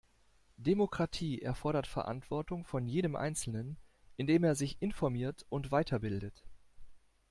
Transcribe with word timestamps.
Demokratie 0.57 1.43
erfordert 1.43 1.85
Verantwortung 1.85 2.65
von 2.65 2.87
jedem 2.87 3.15
einzelnen, 3.15 3.77
indem 4.17 4.43
er 4.43 4.55
sich 4.55 4.81
informiert 4.81 5.45
und 5.49 5.69
weiterbildet. 5.69 6.43